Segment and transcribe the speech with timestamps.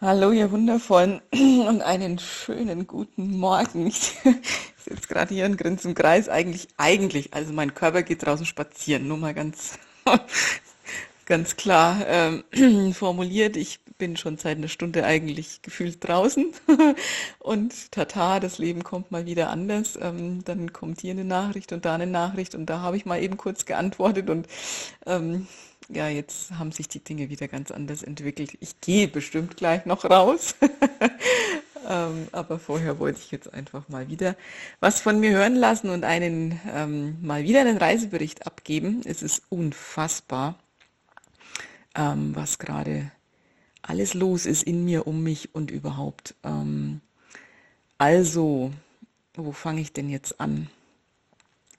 [0.00, 3.92] Hallo, ihr Wundervollen und einen schönen guten Morgen.
[4.78, 6.28] Ich sitze gerade hier und grinse im Kreis.
[6.28, 9.08] Eigentlich, eigentlich, also mein Körper geht draußen spazieren.
[9.08, 9.76] Nur mal ganz,
[11.26, 13.56] ganz klar ähm, formuliert.
[13.56, 16.52] Ich bin schon seit einer Stunde eigentlich gefühlt draußen
[17.40, 19.98] und tata, das Leben kommt mal wieder anders.
[20.00, 23.20] Ähm, dann kommt hier eine Nachricht und da eine Nachricht und da habe ich mal
[23.20, 24.46] eben kurz geantwortet und
[25.06, 25.48] ähm,
[25.88, 28.56] ja, jetzt haben sich die Dinge wieder ganz anders entwickelt.
[28.60, 30.54] Ich gehe bestimmt gleich noch raus.
[31.88, 34.36] ähm, aber vorher wollte ich jetzt einfach mal wieder
[34.80, 39.00] was von mir hören lassen und einen ähm, mal wieder einen Reisebericht abgeben.
[39.04, 40.58] Es ist unfassbar,
[41.94, 43.10] ähm, was gerade
[43.80, 46.34] alles los ist in mir, um mich und überhaupt.
[46.44, 47.00] Ähm,
[47.96, 48.72] also,
[49.34, 50.68] wo fange ich denn jetzt an?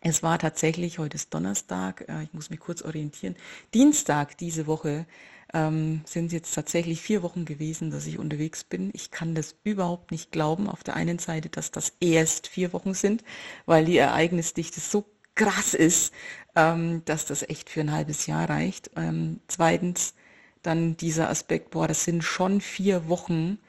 [0.01, 3.35] Es war tatsächlich, heute ist Donnerstag, äh, ich muss mich kurz orientieren,
[3.73, 5.05] Dienstag diese Woche
[5.53, 8.91] ähm, sind jetzt tatsächlich vier Wochen gewesen, dass ich unterwegs bin.
[8.93, 10.69] Ich kann das überhaupt nicht glauben.
[10.69, 13.23] Auf der einen Seite, dass das erst vier Wochen sind,
[13.65, 16.13] weil die Ereignisdichte so krass ist,
[16.55, 18.91] ähm, dass das echt für ein halbes Jahr reicht.
[18.95, 20.13] Ähm, zweitens
[20.61, 23.59] dann dieser Aspekt, boah, das sind schon vier Wochen.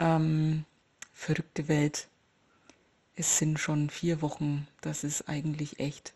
[0.00, 0.64] Ähm,
[1.12, 2.08] verrückte Welt
[3.16, 4.66] es sind schon vier Wochen.
[4.80, 6.14] Das ist eigentlich echt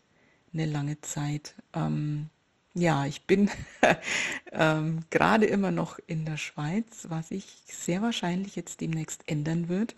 [0.53, 1.55] eine lange Zeit.
[1.73, 2.29] Ähm,
[2.73, 3.49] ja, ich bin
[4.51, 9.95] ähm, gerade immer noch in der Schweiz, was sich sehr wahrscheinlich jetzt demnächst ändern wird.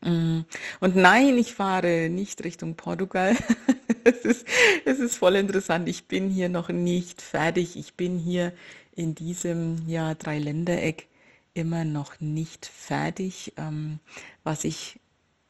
[0.00, 0.40] Mm,
[0.80, 3.36] und nein, ich fahre nicht Richtung Portugal.
[4.04, 4.46] es, ist,
[4.84, 5.88] es ist voll interessant.
[5.88, 7.76] Ich bin hier noch nicht fertig.
[7.76, 8.52] Ich bin hier
[8.94, 11.08] in diesem ja, Dreiländereck
[11.54, 13.52] immer noch nicht fertig.
[13.56, 14.00] Ähm,
[14.44, 14.98] was ich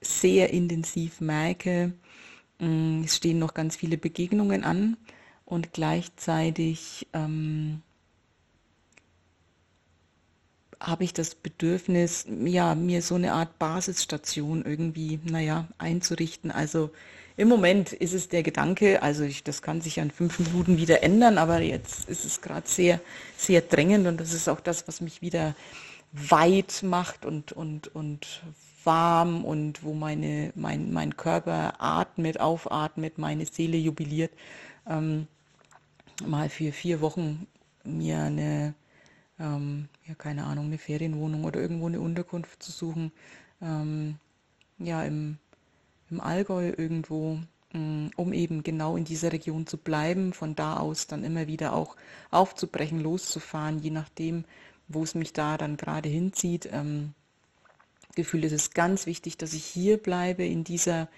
[0.03, 1.93] sehr intensiv merke,
[2.59, 4.97] mm, es stehen noch ganz viele Begegnungen an
[5.45, 7.83] und gleichzeitig ähm,
[10.81, 16.51] habe ich das Bedürfnis, ja, mir so eine Art Basisstation irgendwie, naja, einzurichten.
[16.51, 16.91] Also
[17.37, 21.03] im Moment ist es der Gedanke, also ich, das kann sich an fünf Minuten wieder
[21.03, 23.01] ändern, aber jetzt ist es gerade sehr,
[23.37, 25.55] sehr drängend und das ist auch das, was mich wieder
[26.13, 28.43] weit macht und, und, und
[28.85, 34.33] warm und wo meine, mein, mein Körper atmet, aufatmet, meine Seele jubiliert,
[34.87, 35.27] ähm,
[36.27, 37.47] mal für vier Wochen
[37.85, 38.75] mir eine,
[39.39, 43.13] ähm, ja keine Ahnung, eine Ferienwohnung oder irgendwo eine Unterkunft zu suchen,
[43.61, 44.17] ähm,
[44.79, 45.39] ja im,
[46.11, 47.39] im Allgäu irgendwo,
[47.73, 51.75] mm, um eben genau in dieser Region zu bleiben, von da aus dann immer wieder
[51.75, 51.97] auch
[52.31, 54.45] aufzubrechen, loszufahren, je nachdem,
[54.89, 56.69] wo es mich da dann gerade hinzieht.
[56.73, 57.15] Ähm,
[58.15, 61.09] Gefühl, es ist ganz wichtig, dass ich hier bleibe in dieser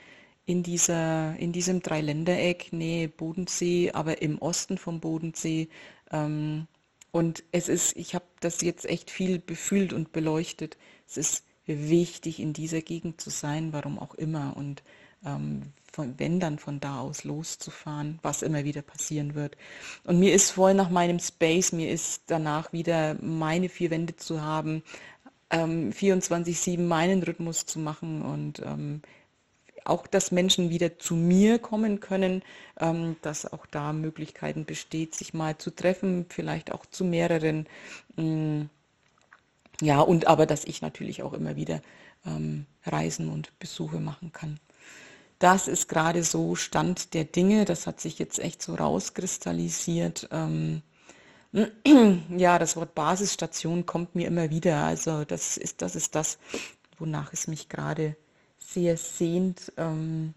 [0.46, 5.68] in dieser in diesem Dreiländereck, Nähe Bodensee, aber im Osten vom Bodensee.
[6.10, 6.66] Ähm,
[7.12, 10.76] und es ist, ich habe das jetzt echt viel befühlt und beleuchtet.
[11.06, 14.56] Es ist wichtig, in dieser Gegend zu sein, warum auch immer.
[14.56, 14.82] Und
[15.24, 19.56] ähm, von, wenn dann von da aus loszufahren, was immer wieder passieren wird.
[20.04, 24.42] Und mir ist voll nach meinem Space, mir ist danach wieder meine vier Wände zu
[24.42, 24.82] haben,
[25.50, 29.02] ähm, 24-7 meinen Rhythmus zu machen und ähm,
[29.84, 32.42] auch, dass Menschen wieder zu mir kommen können,
[32.80, 37.66] ähm, dass auch da Möglichkeiten besteht, sich mal zu treffen, vielleicht auch zu mehreren.
[38.16, 38.70] Ähm,
[39.80, 41.82] ja, und aber, dass ich natürlich auch immer wieder
[42.24, 44.58] ähm, Reisen und Besuche machen kann.
[45.38, 47.64] Das ist gerade so Stand der Dinge.
[47.64, 50.28] Das hat sich jetzt echt so rauskristallisiert.
[50.30, 50.82] Ähm,
[52.36, 54.84] ja, das Wort Basisstation kommt mir immer wieder.
[54.84, 56.38] Also das ist das, ist das
[56.98, 58.16] wonach es mich gerade
[58.58, 60.34] sehr sehnt ähm,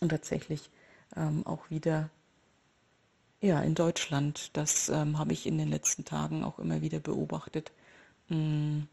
[0.00, 0.70] und tatsächlich
[1.16, 2.10] ähm, auch wieder
[3.40, 4.50] ja, in Deutschland.
[4.56, 7.72] Das ähm, habe ich in den letzten Tagen auch immer wieder beobachtet,
[8.28, 8.88] mh, mm,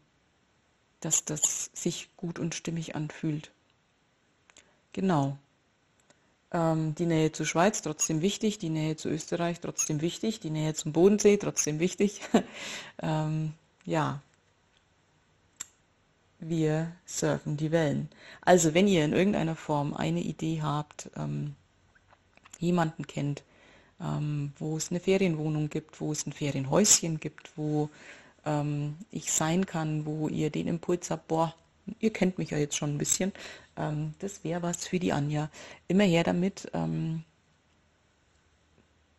[1.00, 3.52] dass das sich gut und stimmig anfühlt.
[4.92, 5.38] Genau.
[6.52, 10.74] Ähm, die Nähe zur Schweiz trotzdem wichtig, die Nähe zu Österreich trotzdem wichtig, die Nähe
[10.74, 12.20] zum Bodensee trotzdem wichtig.
[13.02, 13.52] ähm,
[13.84, 14.20] ja,
[16.38, 18.08] wir surfen die Wellen.
[18.42, 21.54] Also wenn ihr in irgendeiner Form eine Idee habt, ähm,
[22.58, 23.42] jemanden kennt,
[24.00, 27.88] ähm, wo es eine Ferienwohnung gibt, wo es ein Ferienhäuschen gibt, wo
[28.44, 31.54] ähm, ich sein kann, wo ihr den Impuls habt, boah,
[32.00, 33.32] ihr kennt mich ja jetzt schon ein bisschen,
[33.76, 35.50] ähm, das wäre was für die Anja.
[35.88, 36.70] Immer her damit.
[36.74, 37.24] Ähm,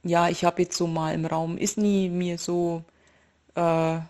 [0.03, 2.83] ja, ich habe jetzt so mal im Raum, ist nie mir so,
[3.55, 4.05] äh, habe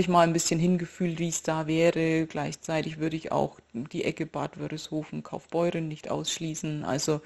[0.00, 2.26] ich mal ein bisschen hingefühlt, wie es da wäre.
[2.26, 6.84] Gleichzeitig würde ich auch die Ecke Bad Wörishofen, Kaufbeuren nicht ausschließen.
[6.84, 7.20] Also,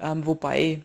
[0.00, 0.82] ähm, wobei,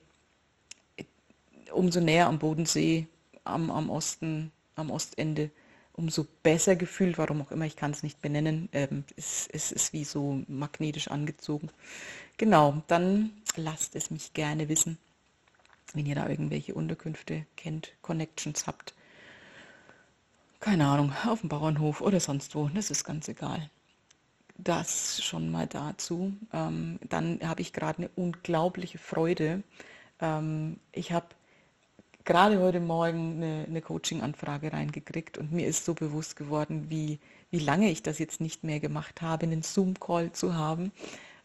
[1.71, 3.07] umso näher am Bodensee,
[3.43, 5.51] am, am Osten, am Ostende,
[5.97, 8.69] umso besser gefühlt, warum auch immer, ich kann es nicht benennen.
[8.71, 11.69] Ähm, es, es ist wie so magnetisch angezogen.
[12.37, 14.97] Genau, dann lasst es mich gerne wissen,
[15.93, 18.93] wenn ihr da irgendwelche Unterkünfte kennt, Connections habt.
[20.59, 23.69] Keine Ahnung, auf dem Bauernhof oder sonst wo, das ist ganz egal.
[24.57, 26.33] Das schon mal dazu.
[26.53, 29.63] Ähm, dann habe ich gerade eine unglaubliche Freude.
[30.19, 31.27] Ähm, ich habe
[32.27, 37.19] gerade heute Morgen eine, eine Coaching-Anfrage reingekriegt und mir ist so bewusst geworden, wie,
[37.49, 40.91] wie lange ich das jetzt nicht mehr gemacht habe, einen Zoom-Call zu haben,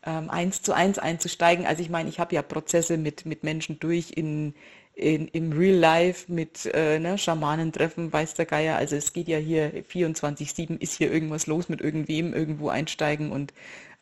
[0.04, 1.66] ähm, eins zu eins einzusteigen.
[1.66, 4.54] Also ich meine, ich habe ja Prozesse mit, mit Menschen durch in,
[4.94, 8.76] in, im Real Life mit äh, ne, Schamanentreffen, weiß der Geier.
[8.76, 13.54] Also es geht ja hier 24-7, ist hier irgendwas los mit irgendwem, irgendwo einsteigen und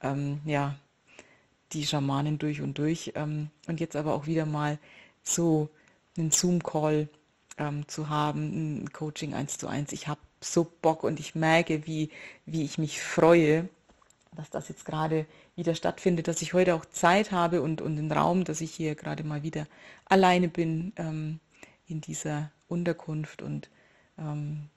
[0.03, 0.77] ähm, ja,
[1.73, 3.13] die Schamanen durch und durch.
[3.17, 4.79] Ähm, und jetzt aber auch wieder mal
[5.23, 5.69] so
[6.21, 7.09] einen Zoom-Call
[7.59, 9.93] ähm, zu haben, ein Coaching eins zu eins.
[9.93, 12.11] Ich habe so Bock und ich merke, wie,
[12.47, 13.69] wie ich mich freue,
[14.37, 15.27] dass das jetzt gerade
[15.57, 18.95] wieder stattfindet, dass ich heute auch Zeit habe und, und den Raum, dass ich hier
[18.95, 19.67] gerade mal wieder
[20.07, 21.41] alleine bin ähm,
[21.87, 23.43] in dieser Unterkunft.
[23.43, 23.69] Und
[24.19, 24.69] ähm,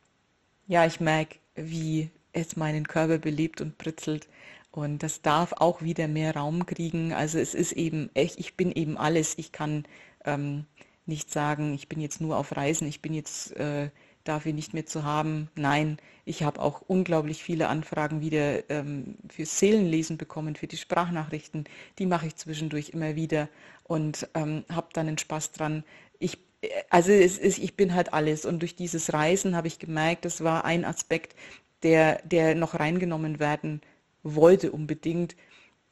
[0.68, 4.28] ja, ich merke, wie es meinen Körper belebt und britzelt.
[4.72, 7.13] Und das darf auch wieder mehr Raum kriegen.
[7.13, 9.38] Also es ist eben echt, ich bin eben alles.
[9.38, 9.86] Ich kann
[10.25, 10.66] ähm,
[11.06, 13.90] nicht sagen, ich bin jetzt nur auf Reisen, ich bin jetzt äh,
[14.24, 15.50] dafür nicht mehr zu haben.
[15.56, 21.66] Nein, ich habe auch unglaublich viele Anfragen wieder ähm, fürs Seelenlesen bekommen, für die Sprachnachrichten.
[22.00, 23.50] Die mache ich zwischendurch immer wieder
[23.84, 25.84] und ähm, habe dann einen Spaß dran.
[26.20, 30.26] Ich, äh, also ist, ich bin halt alles und durch dieses Reisen habe ich gemerkt,
[30.26, 31.36] das war ein Aspekt,
[31.84, 33.82] der, der noch reingenommen werden
[34.24, 35.36] wollte unbedingt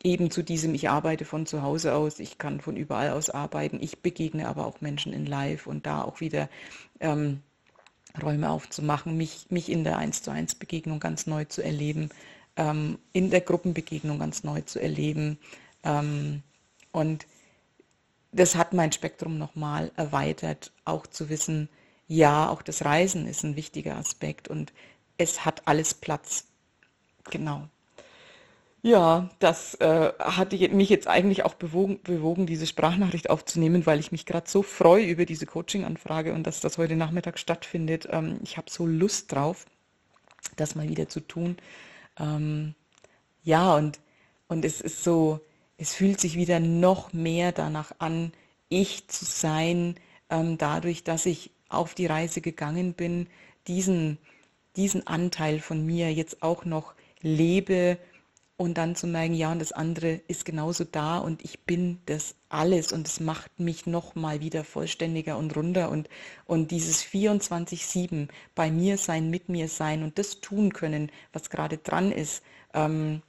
[0.04, 3.80] eben zu diesem, ich arbeite von zu Hause aus, ich kann von überall aus arbeiten,
[3.82, 6.50] ich begegne aber auch Menschen in Live und da auch wieder
[7.00, 7.42] ähm,
[8.22, 12.10] Räume aufzumachen, mich, mich in der 1 zu 1 Begegnung ganz neu zu erleben,
[12.58, 15.38] ähm, in der Gruppenbegegnung ganz neu zu erleben.
[15.84, 16.44] Ähm,
[16.92, 17.26] und
[18.32, 21.70] das hat mein Spektrum nochmal erweitert, auch zu wissen,
[22.08, 24.74] ja, auch das Reisen ist ein wichtiger Aspekt und
[25.18, 26.46] es hat alles Platz.
[27.30, 27.70] Genau.
[28.84, 34.12] Ja, das äh, hatte mich jetzt eigentlich auch bewogen, bewogen, diese Sprachnachricht aufzunehmen, weil ich
[34.12, 38.08] mich gerade so freue über diese Coaching-Anfrage und dass das heute Nachmittag stattfindet.
[38.12, 39.66] Ähm, ich habe so Lust drauf,
[40.56, 41.58] das mal wieder zu tun.
[42.20, 42.74] Ähm,
[43.44, 44.00] ja, und,
[44.48, 45.42] und es ist so,
[45.78, 48.34] es fühlt sich wieder noch mehr danach an,
[48.68, 49.96] ich zu sein,
[50.32, 53.28] ähm, dadurch, dass ich auf die Reise gegangen bin,
[53.68, 54.18] diesen,
[54.76, 58.00] diesen Anteil von mir jetzt auch noch lebe
[58.62, 62.36] und dann zu merken, ja, und das andere ist genauso da und ich bin das
[62.48, 66.10] alles und es macht mich noch mal wieder vollständiger und runder und,
[66.46, 71.80] und dieses 24-7 bei mir sein, mit mir sein und das tun können, was gerade
[71.80, 72.44] dran ist,
[72.76, 73.24] ähm,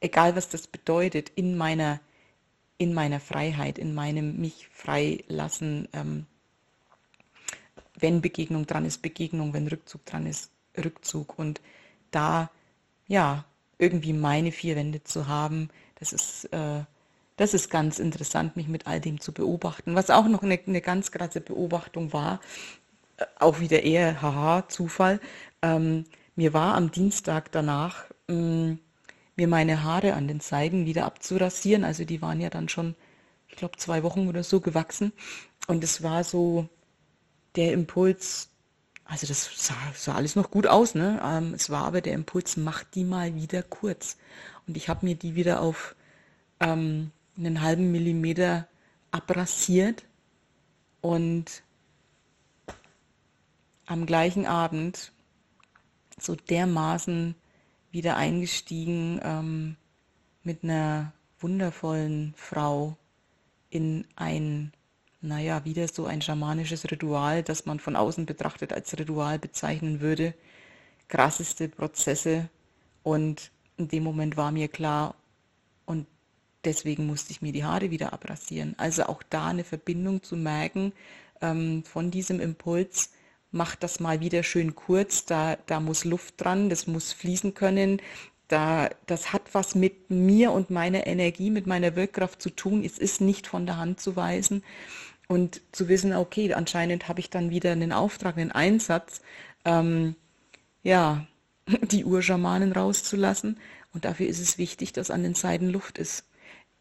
[0.00, 1.98] egal was das bedeutet, in meiner,
[2.78, 6.26] in meiner Freiheit, in meinem mich freilassen, ähm,
[7.98, 11.60] wenn Begegnung dran ist, Begegnung, wenn Rückzug dran ist, Rückzug und
[12.12, 12.48] da,
[13.08, 13.44] ja,
[13.80, 15.70] irgendwie meine vier Wände zu haben.
[15.98, 16.84] Das ist, äh,
[17.36, 19.94] das ist ganz interessant, mich mit all dem zu beobachten.
[19.94, 22.40] Was auch noch eine, eine ganz krasse Beobachtung war,
[23.16, 25.20] äh, auch wieder eher, haha, Zufall.
[25.62, 26.04] Ähm,
[26.36, 28.78] mir war am Dienstag danach, ähm,
[29.36, 31.84] mir meine Haare an den Seiten wieder abzurasieren.
[31.84, 32.94] Also die waren ja dann schon,
[33.48, 35.12] ich glaube, zwei Wochen oder so gewachsen.
[35.66, 36.68] Und es war so
[37.56, 38.50] der Impuls,
[39.10, 41.20] also das sah, sah alles noch gut aus, ne?
[41.24, 44.16] Ähm, es war aber der Impuls, mach die mal wieder kurz.
[44.68, 45.96] Und ich habe mir die wieder auf
[46.60, 48.68] ähm, einen halben Millimeter
[49.10, 50.04] abrasiert
[51.00, 51.64] und
[53.86, 55.10] am gleichen Abend
[56.16, 57.34] so dermaßen
[57.90, 59.76] wieder eingestiegen ähm,
[60.44, 62.96] mit einer wundervollen Frau
[63.70, 64.72] in ein
[65.22, 70.34] naja, wieder so ein schamanisches Ritual, das man von außen betrachtet als Ritual bezeichnen würde.
[71.08, 72.48] Krasseste Prozesse.
[73.02, 75.14] Und in dem Moment war mir klar,
[75.84, 76.06] und
[76.64, 78.74] deswegen musste ich mir die Haare wieder abrasieren.
[78.78, 80.92] Also auch da eine Verbindung zu merken
[81.40, 83.10] ähm, von diesem Impuls,
[83.52, 88.00] macht das mal wieder schön kurz, da, da muss Luft dran, das muss fließen können,
[88.46, 92.84] da, das hat was mit mir und meiner Energie, mit meiner Wirkkraft zu tun.
[92.84, 94.62] Es ist nicht von der Hand zu weisen
[95.30, 99.20] und zu wissen, okay, anscheinend habe ich dann wieder einen Auftrag, einen Einsatz,
[99.64, 100.16] ähm,
[100.82, 101.24] ja,
[101.82, 103.56] die Urschamanen rauszulassen.
[103.94, 106.24] Und dafür ist es wichtig, dass an den Seiten Luft ist.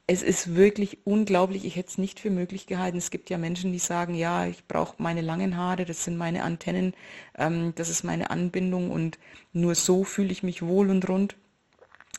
[0.08, 1.64] es ist wirklich unglaublich.
[1.64, 2.98] Ich hätte es nicht für möglich gehalten.
[2.98, 6.42] Es gibt ja Menschen, die sagen, ja, ich brauche meine langen Haare, das sind meine
[6.44, 6.96] Antennen,
[7.38, 9.20] ähm, das ist meine Anbindung und
[9.54, 11.36] nur so fühle ich mich wohl und rund.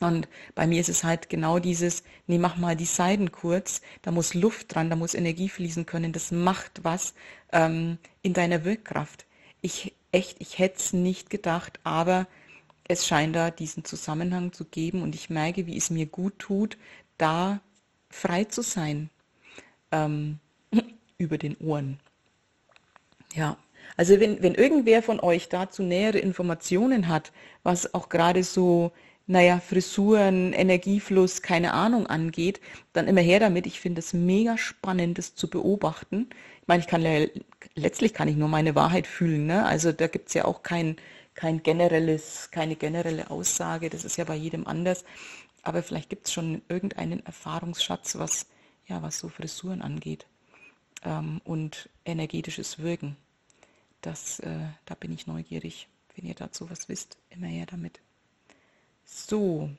[0.01, 4.11] Und bei mir ist es halt genau dieses, nee, mach mal die Seiten kurz, da
[4.11, 7.13] muss Luft dran, da muss Energie fließen können, das macht was
[7.51, 9.25] ähm, in deiner Wirkkraft.
[9.61, 12.27] Ich echt, ich hätte es nicht gedacht, aber
[12.87, 16.77] es scheint da diesen Zusammenhang zu geben und ich merke, wie es mir gut tut,
[17.17, 17.61] da
[18.09, 19.09] frei zu sein
[19.91, 20.39] ähm,
[21.17, 21.99] über den Ohren.
[23.33, 23.57] Ja,
[23.97, 27.31] also wenn, wenn irgendwer von euch dazu nähere Informationen hat,
[27.63, 28.91] was auch gerade so,
[29.27, 32.59] naja, Frisuren, Energiefluss, keine Ahnung angeht,
[32.93, 33.65] dann immer her damit.
[33.65, 36.29] Ich finde es mega spannend, das zu beobachten.
[36.61, 37.01] Ich meine, ich kann
[37.75, 39.45] letztlich kann ich nur meine Wahrheit fühlen.
[39.45, 39.65] Ne?
[39.65, 40.97] Also da gibt es ja auch kein,
[41.35, 43.89] kein generelles, keine generelle Aussage.
[43.89, 45.05] Das ist ja bei jedem anders.
[45.63, 48.47] Aber vielleicht gibt es schon irgendeinen Erfahrungsschatz, was,
[48.87, 50.25] ja, was so Frisuren angeht
[51.03, 53.15] ähm, und energetisches Wirken.
[54.01, 55.87] Das, äh, da bin ich neugierig.
[56.15, 58.01] Wenn ihr dazu was wisst, immer her damit.
[59.13, 59.69] So,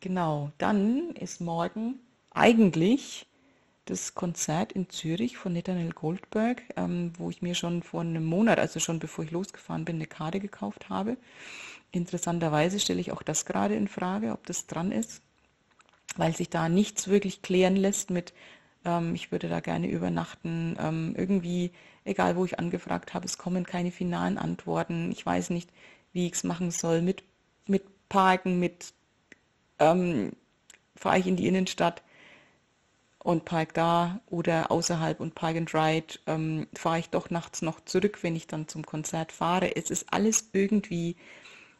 [0.00, 0.50] genau.
[0.58, 3.26] Dann ist morgen eigentlich
[3.84, 8.58] das Konzert in Zürich von Nathaniel Goldberg, ähm, wo ich mir schon vor einem Monat,
[8.58, 11.16] also schon bevor ich losgefahren bin, eine Karte gekauft habe.
[11.92, 15.22] Interessanterweise stelle ich auch das gerade in Frage, ob das dran ist
[16.16, 18.32] weil sich da nichts wirklich klären lässt mit,
[18.84, 20.76] ähm, ich würde da gerne übernachten.
[20.80, 21.72] Ähm, irgendwie,
[22.04, 25.12] egal wo ich angefragt habe, es kommen keine finalen Antworten.
[25.12, 25.70] Ich weiß nicht,
[26.12, 27.22] wie ich es machen soll mit,
[27.66, 28.92] mit Parken, mit
[29.78, 30.32] ähm,
[30.94, 32.02] fahre ich in die Innenstadt
[33.22, 37.80] und park da oder außerhalb und park and ride, ähm, fahre ich doch nachts noch
[37.84, 39.76] zurück, wenn ich dann zum Konzert fahre.
[39.76, 41.16] Es ist alles irgendwie,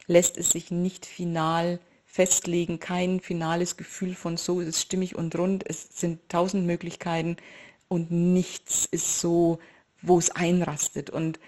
[0.07, 5.37] lässt es sich nicht final festlegen, kein finales Gefühl von so ist es stimmig und
[5.37, 5.65] rund.
[5.69, 7.37] Es sind tausend Möglichkeiten
[7.89, 9.59] und nichts ist so,
[10.03, 11.11] wo es einrastet.
[11.11, 11.39] Und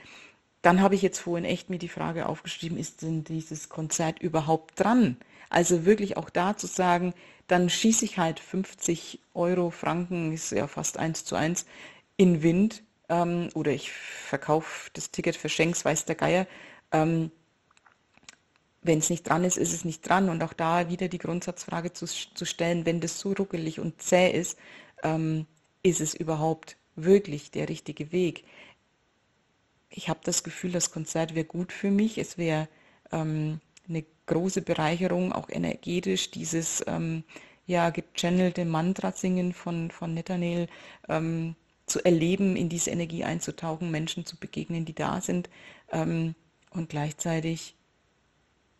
[0.62, 4.78] dann habe ich jetzt vorhin echt mir die Frage aufgeschrieben, ist denn dieses Konzert überhaupt
[4.78, 5.16] dran?
[5.50, 7.14] Also wirklich auch da zu sagen,
[7.48, 11.66] dann schieße ich halt 50 Euro, Franken, ist ja fast eins zu eins,
[12.16, 16.46] in Wind ähm, oder ich verkaufe das Ticket, verschenke es, weiß der Geier.
[16.92, 17.30] Ähm,
[18.82, 20.28] wenn es nicht dran ist, ist es nicht dran.
[20.28, 24.30] Und auch da wieder die Grundsatzfrage zu, zu stellen, wenn das so ruckelig und zäh
[24.30, 24.58] ist,
[25.02, 25.46] ähm,
[25.82, 28.44] ist es überhaupt wirklich der richtige Weg?
[29.94, 32.18] Ich habe das Gefühl, das Konzert wäre gut für mich.
[32.18, 32.68] Es wäre
[33.10, 37.24] ähm, eine große Bereicherung, auch energetisch, dieses ähm,
[37.66, 40.68] ja, gechannelte Mantra-Singen von, von Netanel
[41.08, 41.54] ähm,
[41.86, 45.50] zu erleben, in diese Energie einzutauchen, Menschen zu begegnen, die da sind
[45.90, 46.34] ähm,
[46.70, 47.74] und gleichzeitig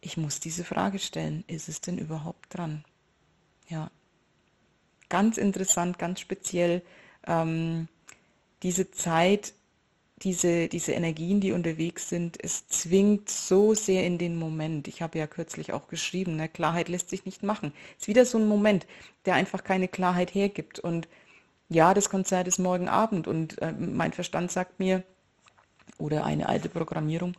[0.03, 2.85] ich muss diese Frage stellen, ist es denn überhaupt dran?
[3.69, 3.91] Ja,
[5.09, 6.83] ganz interessant, ganz speziell
[7.27, 7.89] ähm,
[8.63, 9.55] diese Zeit,
[10.23, 14.87] diese, diese Energien, die unterwegs sind, es zwingt so sehr in den Moment.
[14.87, 17.73] Ich habe ja kürzlich auch geschrieben, ne, Klarheit lässt sich nicht machen.
[17.97, 18.87] Es ist wieder so ein Moment,
[19.25, 20.79] der einfach keine Klarheit hergibt.
[20.79, 21.09] Und
[21.69, 25.03] ja, das Konzert ist morgen Abend und äh, mein Verstand sagt mir,
[25.99, 27.37] oder eine alte Programmierung,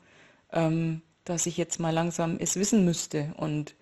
[0.52, 3.34] ähm, dass ich jetzt mal langsam es wissen müsste.
[3.38, 3.76] Und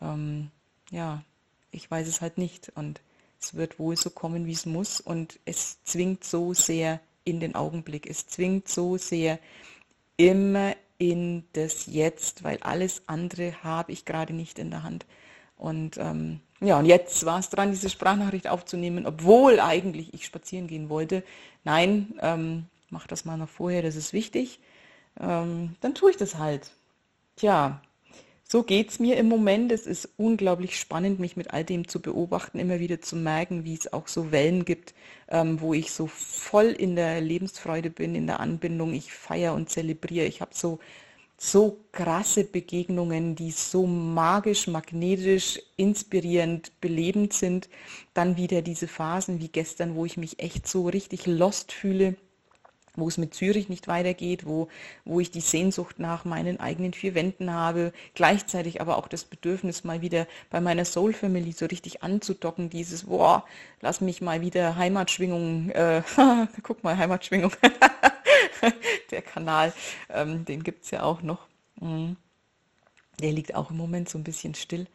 [0.00, 0.50] ähm,
[0.90, 1.22] ja,
[1.70, 2.72] ich weiß es halt nicht.
[2.74, 3.00] Und
[3.40, 5.00] es wird wohl so kommen, wie es muss.
[5.00, 8.08] Und es zwingt so sehr in den Augenblick.
[8.08, 9.38] Es zwingt so sehr
[10.16, 15.06] immer in das Jetzt, weil alles andere habe ich gerade nicht in der Hand.
[15.56, 20.66] Und ähm, ja, und jetzt war es dran, diese Sprachnachricht aufzunehmen, obwohl eigentlich ich spazieren
[20.66, 21.22] gehen wollte.
[21.64, 24.58] Nein, ähm, mach das mal noch vorher, das ist wichtig.
[25.20, 26.70] Ähm, dann tue ich das halt.
[27.36, 27.80] Tja,
[28.50, 29.70] so geht es mir im Moment.
[29.72, 33.74] Es ist unglaublich spannend, mich mit all dem zu beobachten, immer wieder zu merken, wie
[33.74, 34.94] es auch so Wellen gibt,
[35.28, 38.94] ähm, wo ich so voll in der Lebensfreude bin, in der Anbindung.
[38.94, 40.26] Ich feiere und zelebriere.
[40.26, 40.78] Ich habe so
[41.40, 47.68] so krasse Begegnungen, die so magisch, magnetisch, inspirierend, belebend sind.
[48.12, 52.16] Dann wieder diese Phasen wie gestern, wo ich mich echt so richtig lost fühle
[52.96, 54.68] wo es mit Zürich nicht weitergeht, wo,
[55.04, 59.84] wo ich die Sehnsucht nach meinen eigenen vier Wänden habe, gleichzeitig aber auch das Bedürfnis,
[59.84, 63.44] mal wieder bei meiner Soul Family so richtig anzudocken, dieses, boah,
[63.80, 66.02] lass mich mal wieder Heimatschwingung, äh,
[66.62, 67.52] guck mal, Heimatschwingung,
[69.10, 69.72] der Kanal,
[70.10, 71.46] ähm, den gibt es ja auch noch.
[71.80, 72.16] Mhm.
[73.20, 74.86] Der liegt auch im Moment so ein bisschen still.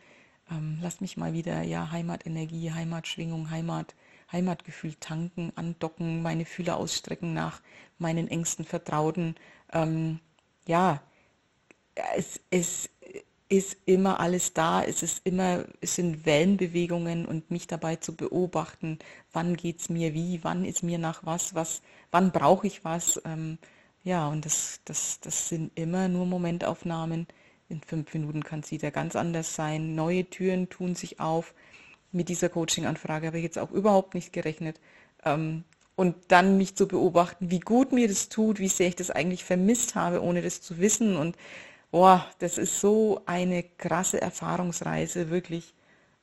[0.52, 3.96] Ähm, lass mich mal wieder, ja, Heimatenergie, Heimatschwingung, Heimat,
[4.34, 7.62] Heimatgefühl tanken, andocken, meine Fühler ausstrecken nach
[8.00, 9.36] meinen engsten Vertrauten.
[9.72, 10.20] Ähm,
[10.68, 11.02] ja,
[12.16, 12.90] es, es
[13.50, 18.98] ist immer alles da, es ist immer, es sind Wellenbewegungen und mich dabei zu beobachten,
[19.32, 23.22] wann geht es mir wie, wann ist mir nach was, was, wann brauche ich was.
[23.25, 23.60] Ähm,
[24.04, 27.28] ja, und das, das, das sind immer nur Momentaufnahmen.
[27.70, 29.96] In fünf Minuten kann es wieder ganz anders sein.
[29.96, 31.54] Neue Türen tun sich auf.
[32.13, 34.79] Mit dieser Coaching-Anfrage habe ich jetzt auch überhaupt nicht gerechnet.
[35.25, 35.65] Ähm,
[35.96, 39.43] und dann mich zu beobachten, wie gut mir das tut, wie sehr ich das eigentlich
[39.43, 41.17] vermisst habe, ohne das zu wissen.
[41.17, 41.36] Und
[41.91, 45.74] boah, das ist so eine krasse Erfahrungsreise, wirklich.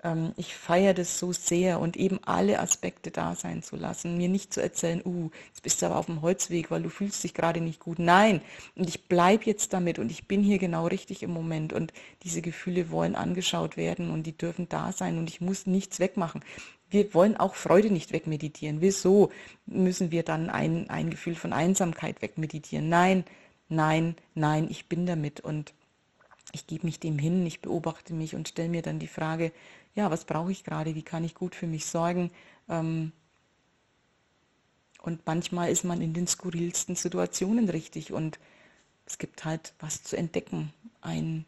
[0.02, 4.16] Ähm, ich feiere das so sehr und eben alle Aspekte da sein zu lassen.
[4.16, 7.22] Mir nicht zu erzählen, uh, jetzt bist du aber auf dem Holzweg, weil du fühlst
[7.24, 7.98] dich gerade nicht gut.
[7.98, 8.40] Nein,
[8.76, 11.92] und ich bleibe jetzt damit und ich bin hier genau richtig im Moment und
[12.22, 16.42] diese Gefühle wollen angeschaut werden und die dürfen da sein und ich muss nichts wegmachen.
[16.88, 18.80] Wir wollen auch Freude nicht wegmeditieren.
[18.80, 19.30] Wieso
[19.66, 22.88] müssen wir dann ein, ein Gefühl von Einsamkeit wegmeditieren?
[22.88, 23.24] Nein,
[23.68, 25.72] nein, nein, ich bin damit und
[26.52, 29.52] ich gebe mich dem hin, ich beobachte mich und stelle mir dann die Frage,
[29.94, 32.30] ja, was brauche ich gerade, wie kann ich gut für mich sorgen?
[32.68, 33.12] Ähm,
[35.02, 38.38] und manchmal ist man in den skurrilsten Situationen richtig und
[39.06, 41.44] es gibt halt was zu entdecken, ein,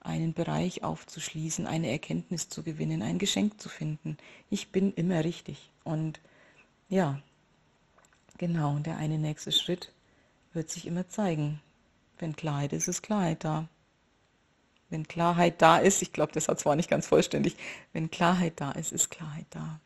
[0.00, 4.16] einen Bereich aufzuschließen, eine Erkenntnis zu gewinnen, ein Geschenk zu finden.
[4.50, 5.70] Ich bin immer richtig.
[5.84, 6.20] Und
[6.88, 7.20] ja,
[8.38, 9.92] genau, der eine nächste Schritt
[10.52, 11.60] wird sich immer zeigen.
[12.18, 13.68] Wenn Klarheit ist, ist Klarheit da.
[14.88, 17.56] Wenn Klarheit da ist, ich glaube, das hat zwar nicht ganz vollständig,
[17.92, 19.80] wenn Klarheit da ist, ist Klarheit da.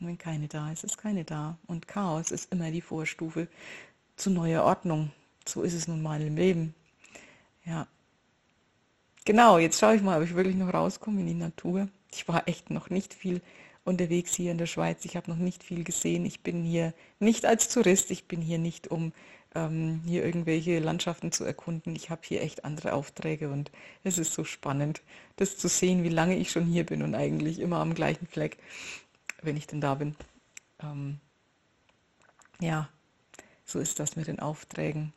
[0.00, 1.58] Und wenn keine da ist, ist keine da.
[1.66, 3.46] Und Chaos ist immer die Vorstufe
[4.16, 5.12] zu neuer Ordnung.
[5.46, 6.74] So ist es nun mal im Leben.
[7.64, 7.86] Ja.
[9.24, 11.88] Genau, jetzt schaue ich mal, ob ich wirklich noch rauskomme in die Natur.
[12.10, 13.40] Ich war echt noch nicht viel
[13.84, 15.04] unterwegs hier in der Schweiz.
[15.04, 16.24] Ich habe noch nicht viel gesehen.
[16.24, 18.10] Ich bin hier nicht als Tourist.
[18.10, 19.12] Ich bin hier nicht, um
[19.54, 21.94] ähm, hier irgendwelche Landschaften zu erkunden.
[21.94, 23.70] Ich habe hier echt andere Aufträge und
[24.04, 25.02] es ist so spannend,
[25.36, 28.58] das zu sehen, wie lange ich schon hier bin und eigentlich immer am gleichen Fleck,
[29.42, 30.16] wenn ich denn da bin.
[30.80, 31.20] Ähm,
[32.60, 32.88] ja,
[33.64, 35.12] so ist das mit den Aufträgen.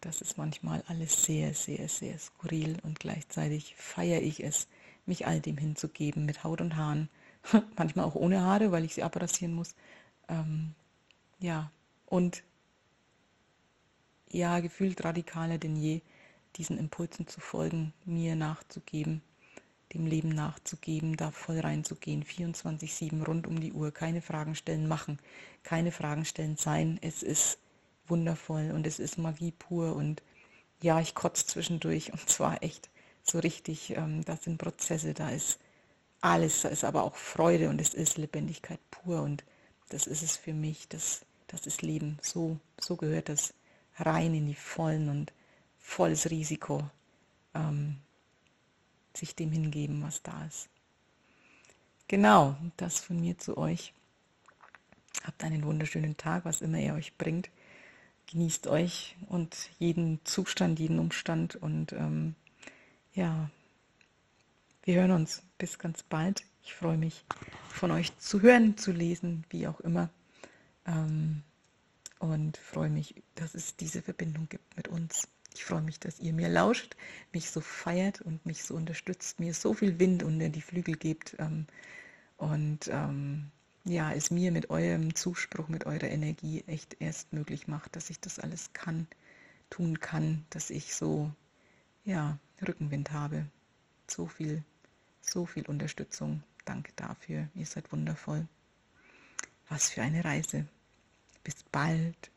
[0.00, 4.68] Das ist manchmal alles sehr, sehr, sehr skurril und gleichzeitig feiere ich es,
[5.06, 7.08] mich all dem hinzugeben mit Haut und Haaren.
[7.76, 9.74] manchmal auch ohne Haare, weil ich sie abrasieren muss.
[10.28, 10.74] Ähm,
[11.40, 11.70] ja,
[12.06, 12.42] und
[14.30, 16.00] ja, gefühlt radikaler denn je,
[16.56, 19.22] diesen Impulsen zu folgen, mir nachzugeben,
[19.94, 25.18] dem Leben nachzugeben, da voll reinzugehen, 24-7 rund um die Uhr, keine Fragen stellen, machen,
[25.62, 26.98] keine Fragen stellen, sein.
[27.00, 27.58] Es ist
[28.06, 30.22] wundervoll und es ist Magie pur und
[30.80, 32.90] ja, ich kotze zwischendurch und zwar echt
[33.22, 35.58] so richtig, ähm, das sind Prozesse, da ist
[36.20, 39.44] alles, da ist aber auch Freude und es ist Lebendigkeit pur und
[39.90, 43.54] das ist es für mich, das, das ist Leben, so, so gehört das
[43.98, 45.32] rein in die vollen und
[45.78, 46.88] volles Risiko
[47.54, 47.96] ähm,
[49.16, 50.68] sich dem hingeben, was da ist.
[52.06, 53.92] Genau, das von mir zu euch.
[55.24, 57.50] Habt einen wunderschönen Tag, was immer er euch bringt.
[58.30, 61.56] Genießt euch und jeden Zustand, jeden Umstand.
[61.56, 62.34] Und ähm,
[63.14, 63.50] ja,
[64.84, 65.42] wir hören uns.
[65.58, 66.44] Bis ganz bald.
[66.62, 67.24] Ich freue mich,
[67.68, 70.08] von euch zu hören, zu lesen, wie auch immer.
[70.86, 71.42] Ähm,
[72.18, 75.28] und freue mich, dass es diese Verbindung gibt mit uns.
[75.54, 76.96] Ich freue mich, dass ihr mir lauscht,
[77.32, 81.36] mich so feiert und mich so unterstützt, mir so viel Wind unter die Flügel gebt
[81.38, 81.66] ähm,
[82.36, 83.50] und ähm,
[83.84, 88.20] ja, es mir mit eurem Zuspruch, mit eurer Energie echt erst möglich macht, dass ich
[88.20, 89.06] das alles kann,
[89.70, 91.32] tun kann, dass ich so
[92.04, 93.46] ja, Rückenwind habe.
[94.06, 94.62] So viel,
[95.20, 96.42] so viel Unterstützung.
[96.64, 97.48] Danke dafür.
[97.54, 98.46] Ihr seid wundervoll.
[99.68, 100.66] Was für eine Reise.
[101.44, 102.18] Bis bald.